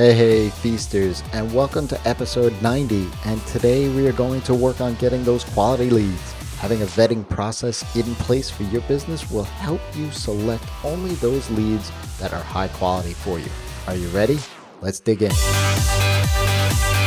Hey, 0.00 0.14
hey, 0.14 0.48
feasters, 0.48 1.22
and 1.34 1.54
welcome 1.54 1.86
to 1.88 2.08
episode 2.08 2.54
90. 2.62 3.06
And 3.26 3.46
today 3.48 3.94
we 3.94 4.08
are 4.08 4.14
going 4.14 4.40
to 4.42 4.54
work 4.54 4.80
on 4.80 4.94
getting 4.94 5.24
those 5.24 5.44
quality 5.44 5.90
leads. 5.90 6.32
Having 6.54 6.80
a 6.80 6.86
vetting 6.86 7.28
process 7.28 7.84
in 7.94 8.14
place 8.14 8.48
for 8.48 8.62
your 8.62 8.80
business 8.88 9.30
will 9.30 9.44
help 9.44 9.82
you 9.94 10.10
select 10.10 10.64
only 10.84 11.12
those 11.16 11.50
leads 11.50 11.92
that 12.18 12.32
are 12.32 12.42
high 12.42 12.68
quality 12.68 13.12
for 13.12 13.38
you. 13.38 13.50
Are 13.86 13.94
you 13.94 14.08
ready? 14.08 14.38
Let's 14.80 15.00
dig 15.00 15.20
in. 15.20 15.32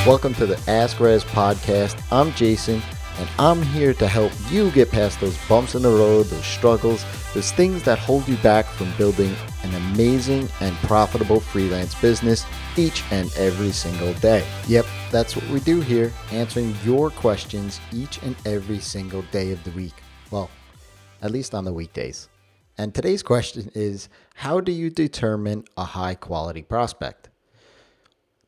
Welcome 0.05 0.35
to 0.35 0.45
the 0.45 0.61
Ask 0.67 0.97
Rezzz 0.97 1.23
podcast. 1.23 1.99
I'm 2.11 2.31
Jason, 2.33 2.79
and 3.17 3.27
I'm 3.39 3.63
here 3.63 3.95
to 3.95 4.07
help 4.07 4.31
you 4.51 4.69
get 4.69 4.91
past 4.91 5.19
those 5.19 5.35
bumps 5.47 5.73
in 5.73 5.81
the 5.81 5.89
road, 5.89 6.27
those 6.27 6.45
struggles, 6.45 7.03
those 7.33 7.51
things 7.51 7.83
that 7.83 7.97
hold 7.97 8.27
you 8.27 8.37
back 8.37 8.65
from 8.65 8.91
building 8.97 9.35
an 9.63 9.73
amazing 9.73 10.47
and 10.61 10.75
profitable 10.77 11.39
freelance 11.39 11.95
business 11.95 12.45
each 12.77 13.03
and 13.11 13.35
every 13.37 13.71
single 13.71 14.13
day. 14.15 14.45
Yep, 14.67 14.85
that's 15.11 15.35
what 15.35 15.47
we 15.49 15.59
do 15.61 15.81
here, 15.81 16.11
answering 16.31 16.75
your 16.83 17.09
questions 17.09 17.79
each 17.91 18.21
and 18.23 18.35
every 18.45 18.79
single 18.79 19.23
day 19.31 19.51
of 19.51 19.63
the 19.63 19.71
week. 19.71 19.95
Well, 20.31 20.49
at 21.21 21.31
least 21.31 21.55
on 21.55 21.65
the 21.65 21.73
weekdays. 21.73 22.29
And 22.77 22.93
today's 22.93 23.23
question 23.23 23.71
is 23.73 24.09
How 24.35 24.59
do 24.59 24.71
you 24.71 24.89
determine 24.89 25.63
a 25.77 25.85
high 25.85 26.15
quality 26.15 26.61
prospect? 26.61 27.29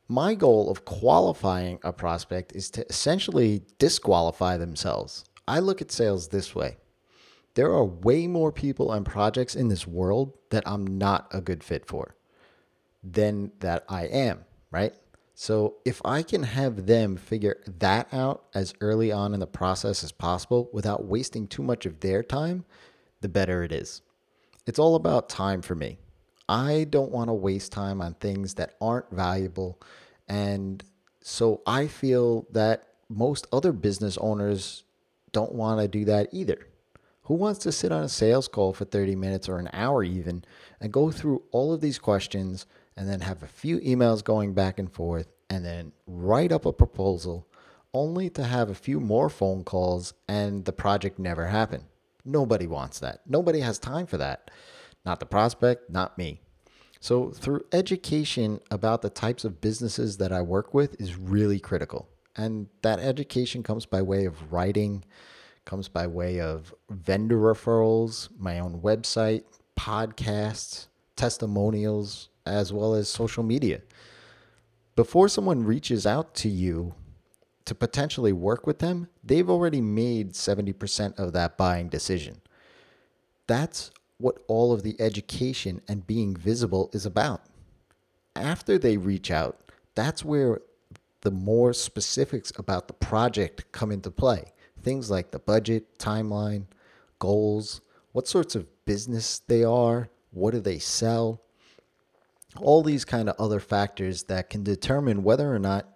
My 0.07 0.35
goal 0.35 0.69
of 0.69 0.85
qualifying 0.85 1.79
a 1.83 1.91
prospect 1.91 2.55
is 2.55 2.69
to 2.71 2.85
essentially 2.87 3.63
disqualify 3.79 4.57
themselves. 4.57 5.25
I 5.47 5.59
look 5.59 5.81
at 5.81 5.91
sales 5.91 6.27
this 6.27 6.53
way 6.53 6.77
there 7.55 7.71
are 7.71 7.85
way 7.85 8.27
more 8.27 8.51
people 8.51 8.91
and 8.91 9.05
projects 9.05 9.55
in 9.55 9.69
this 9.69 9.87
world 9.87 10.33
that 10.49 10.63
I'm 10.67 10.85
not 10.85 11.27
a 11.31 11.41
good 11.41 11.63
fit 11.63 11.87
for 11.87 12.15
than 13.03 13.51
that 13.59 13.85
I 13.89 14.03
am, 14.03 14.45
right? 14.71 14.93
So 15.33 15.75
if 15.83 16.01
I 16.05 16.21
can 16.21 16.43
have 16.43 16.85
them 16.85 17.17
figure 17.17 17.61
that 17.79 18.13
out 18.13 18.45
as 18.53 18.73
early 18.79 19.11
on 19.11 19.33
in 19.33 19.39
the 19.39 19.47
process 19.47 20.03
as 20.03 20.11
possible 20.11 20.69
without 20.71 21.05
wasting 21.05 21.47
too 21.47 21.63
much 21.63 21.85
of 21.85 21.99
their 21.99 22.23
time, 22.23 22.65
the 23.21 23.29
better 23.29 23.63
it 23.63 23.71
is. 23.71 24.01
It's 24.65 24.79
all 24.79 24.95
about 24.95 25.29
time 25.29 25.61
for 25.61 25.75
me. 25.75 25.97
I 26.47 26.85
don't 26.89 27.11
want 27.11 27.29
to 27.29 27.33
waste 27.33 27.71
time 27.71 28.01
on 28.01 28.13
things 28.15 28.55
that 28.55 28.75
aren't 28.79 29.11
valuable. 29.11 29.79
And 30.27 30.83
so 31.21 31.61
I 31.65 31.87
feel 31.87 32.47
that 32.51 32.87
most 33.09 33.47
other 33.51 33.71
business 33.71 34.17
owners 34.17 34.83
don't 35.31 35.53
want 35.53 35.81
to 35.81 35.87
do 35.87 36.05
that 36.05 36.29
either. 36.31 36.67
Who 37.25 37.33
wants 37.33 37.59
to 37.59 37.71
sit 37.71 37.91
on 37.91 38.03
a 38.03 38.09
sales 38.09 38.47
call 38.47 38.73
for 38.73 38.85
30 38.85 39.15
minutes 39.15 39.49
or 39.49 39.57
an 39.57 39.69
hour 39.73 40.03
even 40.03 40.43
and 40.79 40.93
go 40.93 41.11
through 41.11 41.43
all 41.51 41.73
of 41.73 41.81
these 41.81 41.97
questions 41.97 42.65
and 42.95 43.09
then 43.09 43.21
have 43.21 43.41
a 43.41 43.47
few 43.47 43.79
emails 43.79 44.23
going 44.23 44.53
back 44.53 44.77
and 44.77 44.91
forth 44.91 45.27
and 45.49 45.65
then 45.65 45.91
write 46.05 46.51
up 46.51 46.65
a 46.65 46.73
proposal 46.73 47.47
only 47.93 48.29
to 48.29 48.43
have 48.43 48.69
a 48.69 48.75
few 48.75 48.99
more 48.99 49.29
phone 49.29 49.63
calls 49.63 50.13
and 50.27 50.65
the 50.65 50.73
project 50.73 51.17
never 51.17 51.47
happen? 51.47 51.85
Nobody 52.23 52.67
wants 52.67 52.99
that. 52.99 53.21
Nobody 53.27 53.59
has 53.59 53.79
time 53.79 54.05
for 54.05 54.17
that. 54.17 54.51
Not 55.05 55.19
the 55.19 55.25
prospect, 55.25 55.89
not 55.89 56.17
me. 56.17 56.41
So, 56.99 57.29
through 57.29 57.65
education 57.71 58.59
about 58.71 59.03
the 59.03 59.11
types 59.11 59.45
of 59.45 59.61
businesses 59.61 60.17
that 60.17 60.31
I 60.31 60.41
work 60.41 60.73
with 60.73 60.99
is 60.99 61.17
really 61.17 61.59
critical. 61.59 62.07
And 62.35 62.67
that 62.81 62.99
education 62.99 63.61
comes 63.61 63.85
by 63.85 64.01
way 64.01 64.25
of 64.25 64.51
writing, 64.51 65.03
comes 65.65 65.87
by 65.87 66.07
way 66.07 66.39
of 66.39 66.73
vendor 66.89 67.37
referrals, 67.37 68.29
my 68.37 68.59
own 68.59 68.81
website, 68.81 69.43
podcasts, 69.77 70.87
testimonials, 71.15 72.29
as 72.45 72.71
well 72.71 72.93
as 72.93 73.09
social 73.09 73.43
media. 73.43 73.81
Before 74.95 75.27
someone 75.27 75.65
reaches 75.65 76.05
out 76.05 76.35
to 76.35 76.49
you 76.49 76.93
to 77.65 77.75
potentially 77.75 78.31
work 78.31 78.65
with 78.65 78.79
them, 78.79 79.09
they've 79.23 79.49
already 79.49 79.81
made 79.81 80.33
70% 80.33 81.19
of 81.19 81.33
that 81.33 81.57
buying 81.57 81.89
decision. 81.89 82.41
That's 83.47 83.91
what 84.17 84.37
all 84.47 84.71
of 84.71 84.83
the 84.83 84.95
education 85.01 85.81
and 85.87 86.07
being 86.07 86.35
visible 86.35 86.89
is 86.93 87.05
about. 87.05 87.41
After 88.35 88.77
they 88.77 88.97
reach 88.97 89.31
out, 89.31 89.59
that's 89.95 90.23
where 90.23 90.61
the 91.21 91.31
more 91.31 91.73
specifics 91.73 92.51
about 92.55 92.87
the 92.87 92.93
project 92.93 93.71
come 93.71 93.91
into 93.91 94.11
play. 94.11 94.53
Things 94.85 95.09
like 95.09 95.31
the 95.31 95.39
budget, 95.39 95.97
timeline, 95.97 96.65
goals, 97.17 97.81
what 98.11 98.27
sorts 98.27 98.53
of 98.53 98.67
business 98.85 99.39
they 99.39 99.63
are, 99.63 100.09
what 100.29 100.51
do 100.51 100.59
they 100.59 100.77
sell, 100.77 101.41
all 102.57 102.83
these 102.83 103.03
kind 103.03 103.27
of 103.27 103.35
other 103.39 103.59
factors 103.59 104.25
that 104.25 104.51
can 104.51 104.61
determine 104.61 105.23
whether 105.23 105.51
or 105.51 105.57
not 105.57 105.89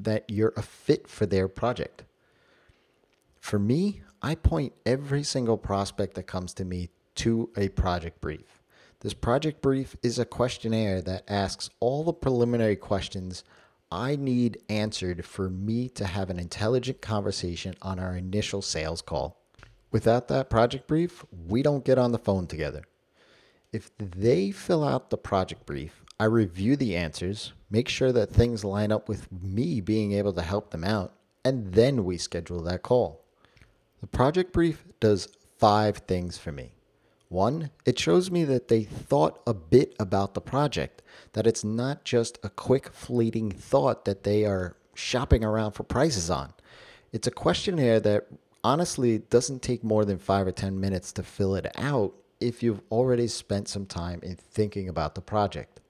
that 0.00 0.24
you're 0.26 0.54
a 0.56 0.62
fit 0.62 1.06
for 1.06 1.26
their 1.26 1.48
project. 1.48 2.04
For 3.40 3.58
me, 3.58 4.00
I 4.22 4.36
point 4.36 4.72
every 4.86 5.22
single 5.22 5.58
prospect 5.58 6.14
that 6.14 6.22
comes 6.22 6.54
to 6.54 6.64
me 6.64 6.88
to 7.16 7.50
a 7.58 7.68
project 7.68 8.22
brief. 8.22 8.62
This 9.00 9.12
project 9.12 9.60
brief 9.60 9.96
is 10.02 10.18
a 10.18 10.24
questionnaire 10.24 11.02
that 11.02 11.24
asks 11.28 11.68
all 11.78 12.04
the 12.04 12.14
preliminary 12.14 12.76
questions 12.76 13.44
I 13.92 14.14
need 14.14 14.62
answered 14.68 15.24
for 15.24 15.50
me 15.50 15.88
to 15.90 16.06
have 16.06 16.30
an 16.30 16.38
intelligent 16.38 17.00
conversation 17.00 17.74
on 17.82 17.98
our 17.98 18.16
initial 18.16 18.62
sales 18.62 19.02
call. 19.02 19.36
Without 19.90 20.28
that 20.28 20.48
project 20.48 20.86
brief, 20.86 21.24
we 21.48 21.62
don't 21.62 21.84
get 21.84 21.98
on 21.98 22.12
the 22.12 22.18
phone 22.18 22.46
together. 22.46 22.84
If 23.72 23.90
they 23.98 24.52
fill 24.52 24.84
out 24.84 25.10
the 25.10 25.18
project 25.18 25.66
brief, 25.66 26.04
I 26.20 26.24
review 26.24 26.76
the 26.76 26.94
answers, 26.96 27.52
make 27.70 27.88
sure 27.88 28.12
that 28.12 28.30
things 28.30 28.64
line 28.64 28.92
up 28.92 29.08
with 29.08 29.26
me 29.32 29.80
being 29.80 30.12
able 30.12 30.34
to 30.34 30.42
help 30.42 30.70
them 30.70 30.84
out, 30.84 31.14
and 31.44 31.72
then 31.72 32.04
we 32.04 32.16
schedule 32.16 32.62
that 32.62 32.82
call. 32.82 33.24
The 34.00 34.06
project 34.06 34.52
brief 34.52 34.84
does 35.00 35.28
five 35.58 35.98
things 35.98 36.38
for 36.38 36.52
me. 36.52 36.72
One, 37.30 37.70
it 37.86 37.96
shows 37.96 38.28
me 38.28 38.42
that 38.46 38.66
they 38.66 38.82
thought 38.82 39.40
a 39.46 39.54
bit 39.54 39.94
about 40.00 40.34
the 40.34 40.40
project, 40.40 41.00
that 41.32 41.46
it's 41.46 41.62
not 41.62 42.04
just 42.04 42.40
a 42.42 42.50
quick, 42.50 42.92
fleeting 42.92 43.52
thought 43.52 44.04
that 44.04 44.24
they 44.24 44.44
are 44.44 44.76
shopping 44.94 45.44
around 45.44 45.72
for 45.72 45.84
prices 45.84 46.28
on. 46.28 46.52
It's 47.12 47.28
a 47.28 47.30
questionnaire 47.30 48.00
that 48.00 48.26
honestly 48.64 49.18
doesn't 49.18 49.62
take 49.62 49.84
more 49.84 50.04
than 50.04 50.18
five 50.18 50.48
or 50.48 50.50
10 50.50 50.80
minutes 50.80 51.12
to 51.12 51.22
fill 51.22 51.54
it 51.54 51.70
out 51.78 52.14
if 52.40 52.64
you've 52.64 52.82
already 52.90 53.28
spent 53.28 53.68
some 53.68 53.86
time 53.86 54.18
in 54.24 54.34
thinking 54.34 54.88
about 54.88 55.14
the 55.14 55.20
project. 55.20 55.80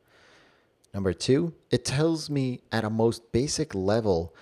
Number 0.93 1.15
two, 1.15 1.55
it 1.71 1.87
tells 1.87 2.29
me 2.29 2.61
at 2.71 2.85
a 2.85 2.91
most 2.91 3.33
basic 3.33 3.75
level 3.75 4.35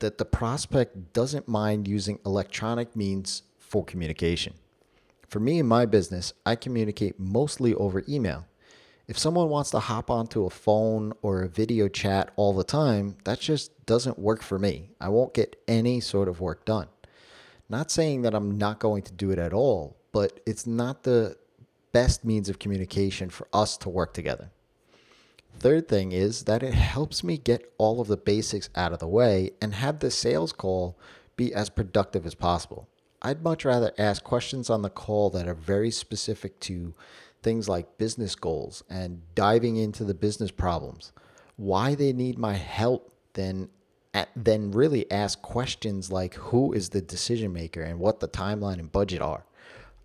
that 0.00 0.18
the 0.18 0.26
prospect 0.26 1.14
doesn't 1.14 1.48
mind 1.48 1.88
using 1.88 2.18
electronic 2.26 2.94
means 2.94 3.42
for 3.56 3.82
communication. 3.82 4.52
For 5.32 5.40
me 5.40 5.58
in 5.60 5.66
my 5.66 5.86
business, 5.86 6.34
I 6.44 6.56
communicate 6.56 7.18
mostly 7.18 7.72
over 7.72 8.04
email. 8.06 8.44
If 9.08 9.16
someone 9.16 9.48
wants 9.48 9.70
to 9.70 9.78
hop 9.78 10.10
onto 10.10 10.44
a 10.44 10.50
phone 10.50 11.14
or 11.22 11.40
a 11.40 11.48
video 11.48 11.88
chat 11.88 12.30
all 12.36 12.52
the 12.52 12.64
time, 12.64 13.16
that 13.24 13.40
just 13.40 13.86
doesn't 13.86 14.18
work 14.18 14.42
for 14.42 14.58
me. 14.58 14.90
I 15.00 15.08
won't 15.08 15.32
get 15.32 15.56
any 15.66 16.00
sort 16.00 16.28
of 16.28 16.42
work 16.42 16.66
done. 16.66 16.88
Not 17.70 17.90
saying 17.90 18.20
that 18.22 18.34
I'm 18.34 18.58
not 18.58 18.78
going 18.78 19.04
to 19.04 19.12
do 19.14 19.30
it 19.30 19.38
at 19.38 19.54
all, 19.54 19.96
but 20.12 20.40
it's 20.44 20.66
not 20.66 21.04
the 21.04 21.38
best 21.92 22.26
means 22.26 22.50
of 22.50 22.58
communication 22.58 23.30
for 23.30 23.48
us 23.54 23.78
to 23.78 23.88
work 23.88 24.12
together. 24.12 24.50
Third 25.58 25.88
thing 25.88 26.12
is 26.12 26.42
that 26.42 26.62
it 26.62 26.74
helps 26.74 27.24
me 27.24 27.38
get 27.38 27.72
all 27.78 28.02
of 28.02 28.08
the 28.08 28.18
basics 28.18 28.68
out 28.76 28.92
of 28.92 28.98
the 28.98 29.08
way 29.08 29.52
and 29.62 29.76
have 29.76 30.00
the 30.00 30.10
sales 30.10 30.52
call 30.52 30.98
be 31.36 31.54
as 31.54 31.70
productive 31.70 32.26
as 32.26 32.34
possible. 32.34 32.86
I'd 33.22 33.42
much 33.42 33.64
rather 33.64 33.92
ask 33.98 34.22
questions 34.24 34.68
on 34.68 34.82
the 34.82 34.90
call 34.90 35.30
that 35.30 35.46
are 35.46 35.54
very 35.54 35.90
specific 35.90 36.58
to 36.60 36.92
things 37.42 37.68
like 37.68 37.98
business 37.98 38.34
goals 38.34 38.82
and 38.90 39.22
diving 39.34 39.76
into 39.76 40.04
the 40.04 40.14
business 40.14 40.50
problems, 40.50 41.12
why 41.56 41.94
they 41.94 42.12
need 42.12 42.36
my 42.36 42.54
help, 42.54 43.12
than 43.34 43.68
then 44.36 44.70
really 44.72 45.10
ask 45.10 45.40
questions 45.40 46.12
like 46.12 46.34
who 46.34 46.72
is 46.72 46.90
the 46.90 47.00
decision 47.00 47.52
maker 47.52 47.80
and 47.80 47.98
what 47.98 48.20
the 48.20 48.28
timeline 48.28 48.78
and 48.78 48.92
budget 48.92 49.22
are. 49.22 49.46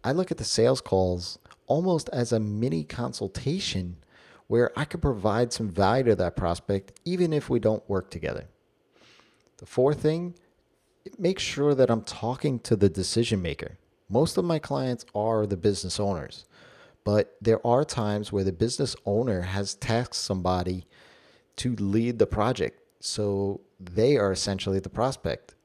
I 0.04 0.14
look 0.14 0.32
at 0.32 0.38
the 0.38 0.46
sales 0.46 0.80
calls 0.80 1.40
almost 1.66 2.10
as 2.14 2.32
a 2.32 2.40
mini 2.40 2.86
consultation 2.86 3.98
where 4.48 4.72
I 4.80 4.86
can 4.86 5.02
provide 5.02 5.52
some 5.52 5.70
value 5.70 6.06
to 6.06 6.16
that 6.16 6.38
prospect 6.38 6.94
even 7.04 7.34
if 7.34 7.50
we 7.50 7.60
don't 7.60 7.88
work 7.90 8.10
together. 8.10 8.46
The 9.58 9.66
fourth 9.66 10.00
thing, 10.00 10.36
make 11.18 11.40
sure 11.40 11.76
that 11.76 11.90
I'm 11.90 12.04
talking 12.04 12.60
to 12.60 12.76
the 12.76 12.90
decision 12.90 13.42
maker. 13.42 13.78
Most 14.10 14.38
of 14.38 14.46
my 14.46 14.60
clients 14.60 15.06
are 15.14 15.46
the 15.46 15.58
business 15.58 16.00
owners, 16.00 16.46
but 17.04 17.36
there 17.42 17.66
are 17.66 17.84
times 17.84 18.32
where 18.32 18.44
the 18.44 18.52
business 18.52 18.96
owner 19.06 19.42
has 19.42 19.76
tasked 19.76 20.16
somebody 20.16 20.86
to 21.58 21.76
lead 21.76 22.20
the 22.20 22.28
project. 22.28 22.82
So 23.00 23.62
they 23.80 24.18
are 24.18 24.32
essentially 24.32 24.80
the 24.80 24.90
prospect. 24.90 25.56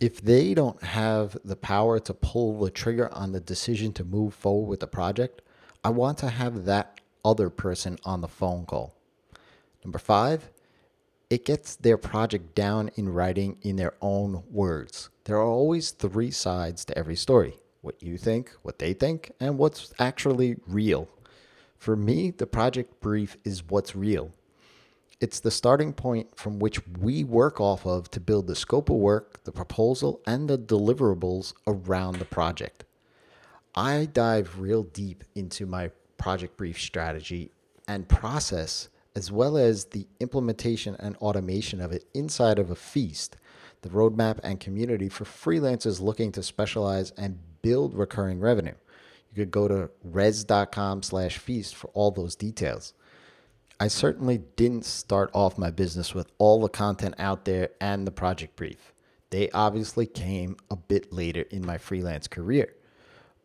If 0.00 0.20
they 0.20 0.54
don't 0.54 0.82
have 0.82 1.36
the 1.44 1.56
power 1.56 1.98
to 2.00 2.14
pull 2.14 2.60
the 2.60 2.70
trigger 2.70 3.12
on 3.12 3.32
the 3.32 3.40
decision 3.40 3.92
to 3.94 4.04
move 4.04 4.32
forward 4.32 4.68
with 4.68 4.80
the 4.80 4.86
project, 4.86 5.42
I 5.84 5.90
want 5.90 6.18
to 6.18 6.28
have 6.28 6.64
that 6.64 7.00
other 7.24 7.50
person 7.50 7.98
on 8.04 8.20
the 8.20 8.28
phone 8.28 8.64
call. 8.64 8.94
Number 9.84 9.98
five, 9.98 10.50
it 11.30 11.44
gets 11.44 11.76
their 11.76 11.98
project 11.98 12.54
down 12.54 12.90
in 12.96 13.08
writing 13.08 13.58
in 13.62 13.76
their 13.76 13.94
own 14.00 14.42
words. 14.50 15.10
There 15.24 15.36
are 15.36 15.42
always 15.42 15.90
three 15.90 16.30
sides 16.30 16.84
to 16.86 16.98
every 16.98 17.16
story 17.16 17.54
what 17.80 18.02
you 18.02 18.18
think, 18.18 18.50
what 18.62 18.80
they 18.80 18.92
think, 18.92 19.30
and 19.38 19.56
what's 19.56 19.92
actually 20.00 20.56
real. 20.66 21.08
For 21.76 21.94
me, 21.94 22.32
the 22.32 22.46
project 22.46 23.00
brief 23.00 23.36
is 23.44 23.62
what's 23.68 23.94
real. 23.94 24.32
It's 25.20 25.40
the 25.40 25.52
starting 25.52 25.92
point 25.92 26.36
from 26.36 26.58
which 26.58 26.80
we 26.98 27.22
work 27.22 27.60
off 27.60 27.86
of 27.86 28.10
to 28.10 28.20
build 28.20 28.46
the 28.46 28.56
scope 28.56 28.90
of 28.90 28.96
work, 28.96 29.44
the 29.44 29.52
proposal, 29.52 30.20
and 30.26 30.48
the 30.48 30.58
deliverables 30.58 31.54
around 31.66 32.18
the 32.18 32.24
project. 32.24 32.84
I 33.74 34.08
dive 34.12 34.58
real 34.58 34.82
deep 34.82 35.22
into 35.36 35.64
my 35.64 35.90
project 36.16 36.56
brief 36.56 36.80
strategy 36.80 37.52
and 37.86 38.08
process, 38.08 38.88
as 39.18 39.32
well 39.32 39.56
as 39.56 39.86
the 39.86 40.06
implementation 40.20 40.94
and 41.00 41.16
automation 41.16 41.80
of 41.80 41.90
it 41.90 42.04
inside 42.14 42.56
of 42.56 42.70
a 42.70 42.76
feast, 42.76 43.36
the 43.82 43.88
roadmap 43.88 44.38
and 44.44 44.60
community 44.60 45.08
for 45.08 45.24
freelancers 45.24 46.00
looking 46.00 46.30
to 46.30 46.40
specialize 46.40 47.10
and 47.18 47.36
build 47.60 47.94
recurring 47.94 48.38
revenue. 48.38 48.76
You 49.34 49.42
could 49.42 49.50
go 49.50 49.66
to 49.66 49.90
rezzz.com 50.08 51.02
slash 51.02 51.36
feast 51.36 51.74
for 51.74 51.88
all 51.94 52.12
those 52.12 52.36
details. 52.36 52.94
I 53.80 53.88
certainly 53.88 54.38
didn't 54.54 54.84
start 54.84 55.30
off 55.34 55.58
my 55.58 55.72
business 55.72 56.14
with 56.14 56.30
all 56.38 56.60
the 56.60 56.68
content 56.68 57.16
out 57.18 57.44
there 57.44 57.70
and 57.80 58.06
the 58.06 58.12
project 58.12 58.54
brief. 58.54 58.92
They 59.30 59.50
obviously 59.50 60.06
came 60.06 60.56
a 60.70 60.76
bit 60.76 61.12
later 61.12 61.42
in 61.50 61.66
my 61.66 61.78
freelance 61.78 62.28
career. 62.28 62.72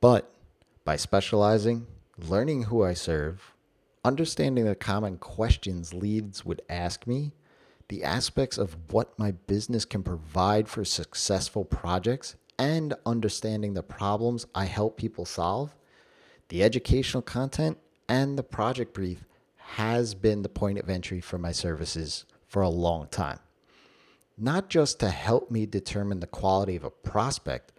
But 0.01 0.31
by 0.85 0.97
specializing, 0.97 1.87
learning 2.19 2.63
who 2.63 2.83
I 2.83 2.93
serve, 2.93 3.52
understanding 4.05 4.65
the 4.65 4.75
common 4.75 5.17
questions 5.17 5.93
leads 5.93 6.43
would 6.45 6.61
ask 6.69 7.07
me, 7.07 7.31
the 7.89 8.03
aspects 8.03 8.57
of 8.57 8.75
what 8.91 9.17
my 9.19 9.31
business 9.31 9.85
can 9.85 10.03
provide 10.03 10.67
for 10.67 10.83
successful 10.83 11.63
projects, 11.65 12.35
and 12.59 12.93
understanding 13.05 13.73
the 13.73 13.83
problems 13.83 14.45
I 14.53 14.65
help 14.65 14.97
people 14.97 15.25
solve, 15.25 15.75
the 16.49 16.63
educational 16.63 17.23
content 17.23 17.77
and 18.07 18.37
the 18.37 18.43
project 18.43 18.93
brief 18.93 19.25
has 19.55 20.13
been 20.13 20.41
the 20.41 20.49
point 20.49 20.77
of 20.77 20.89
entry 20.89 21.19
for 21.19 21.37
my 21.37 21.51
services 21.51 22.25
for 22.47 22.61
a 22.61 22.69
long 22.69 23.07
time. 23.07 23.39
Not 24.37 24.69
just 24.69 24.99
to 24.99 25.09
help 25.09 25.49
me 25.49 25.65
determine 25.65 26.19
the 26.19 26.27
quality 26.27 26.75
of 26.75 26.83
a 26.83 26.89
prospect, 26.89 27.71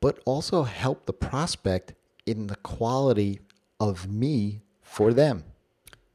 but 0.00 0.20
also 0.24 0.64
help 0.64 1.06
the 1.06 1.12
prospect 1.12 1.94
in 2.26 2.48
the 2.48 2.56
quality 2.56 3.40
of 3.80 4.10
me 4.10 4.60
for 4.82 5.12
them. 5.12 5.44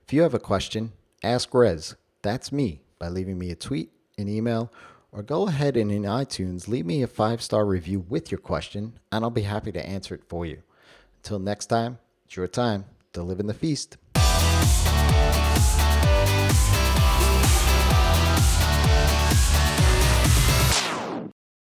If 0.08 0.14
you 0.14 0.22
have 0.22 0.34
a 0.34 0.40
question, 0.40 0.94
ask 1.22 1.52
Rezzz. 1.52 1.96
That's 2.22 2.50
me 2.50 2.80
by 2.98 3.10
leaving 3.10 3.38
me 3.38 3.52
a 3.52 3.58
tweet, 3.58 3.92
an 4.18 4.30
email, 4.30 4.72
or 5.12 5.22
go 5.22 5.50
ahead 5.50 5.76
and 5.76 5.92
in 5.92 6.04
iTunes 6.04 6.70
leave 6.70 6.86
me 6.86 7.04
a 7.04 7.08
five 7.08 7.42
star 7.42 7.66
review 7.66 8.06
with 8.08 8.32
your 8.32 8.38
question, 8.38 8.94
and 9.12 9.26
I'll 9.26 9.30
be 9.30 9.42
happy 9.42 9.74
to 9.74 9.86
answer 9.86 10.16
it 10.16 10.24
for 10.30 10.46
you. 10.46 10.64
Until 11.18 11.40
next 11.40 11.66
time, 11.66 11.98
it's 12.26 12.38
your 12.38 12.48
time 12.48 12.86
to 13.12 13.22
live 13.22 13.42
in 13.42 13.48
the 13.48 13.54
feast. 13.54 13.98